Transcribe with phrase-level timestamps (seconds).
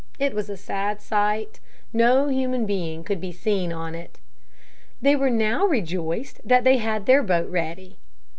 [0.17, 1.59] It was a sad sight.
[1.93, 4.17] No human being could be seen on it.
[4.99, 7.99] They were now rejoiced that they had their boat ready.